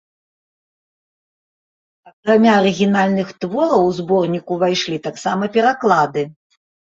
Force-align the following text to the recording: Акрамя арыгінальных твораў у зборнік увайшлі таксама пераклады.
Акрамя 2.11 2.55
арыгінальных 2.63 3.27
твораў 3.45 3.81
у 3.91 3.93
зборнік 3.99 4.45
увайшлі 4.57 4.97
таксама 5.09 5.43
пераклады. 5.59 6.21